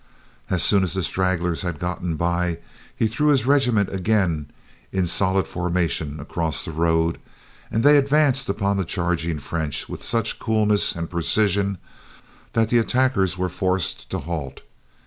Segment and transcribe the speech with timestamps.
[0.49, 2.57] As soon as the stragglers had gotten by,
[2.95, 4.49] he threw his regiment again
[4.91, 7.19] in solid formation across the road,
[7.69, 11.77] and they advanced upon the charging French with such coolness and precision
[12.53, 14.61] that the attackers were forced to halt.